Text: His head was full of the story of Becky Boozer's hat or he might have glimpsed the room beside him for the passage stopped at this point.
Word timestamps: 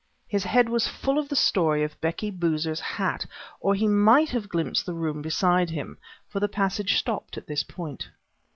His 0.27 0.43
head 0.45 0.67
was 0.67 0.87
full 0.87 1.19
of 1.19 1.29
the 1.29 1.35
story 1.35 1.83
of 1.83 2.01
Becky 2.01 2.31
Boozer's 2.31 2.79
hat 2.79 3.27
or 3.59 3.75
he 3.75 3.87
might 3.87 4.29
have 4.29 4.49
glimpsed 4.49 4.87
the 4.87 4.95
room 4.95 5.21
beside 5.21 5.69
him 5.69 5.99
for 6.27 6.39
the 6.39 6.49
passage 6.49 6.97
stopped 6.97 7.37
at 7.37 7.45
this 7.45 7.61
point. 7.61 8.09